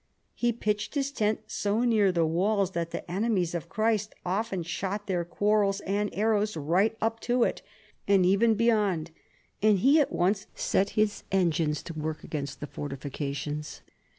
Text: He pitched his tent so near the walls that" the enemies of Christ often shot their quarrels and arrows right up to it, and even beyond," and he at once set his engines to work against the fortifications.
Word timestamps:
He 0.33 0.51
pitched 0.51 0.95
his 0.95 1.11
tent 1.11 1.41
so 1.45 1.81
near 1.83 2.11
the 2.11 2.25
walls 2.25 2.71
that" 2.71 2.89
the 2.89 3.07
enemies 3.11 3.53
of 3.53 3.69
Christ 3.69 4.15
often 4.25 4.63
shot 4.63 5.05
their 5.05 5.23
quarrels 5.23 5.79
and 5.81 6.09
arrows 6.13 6.57
right 6.57 6.97
up 6.99 7.19
to 7.19 7.43
it, 7.43 7.61
and 8.07 8.25
even 8.25 8.55
beyond," 8.55 9.11
and 9.61 9.77
he 9.77 9.99
at 9.99 10.11
once 10.11 10.47
set 10.55 10.91
his 10.97 11.21
engines 11.31 11.83
to 11.83 11.93
work 11.93 12.23
against 12.23 12.61
the 12.61 12.65
fortifications. 12.67 13.81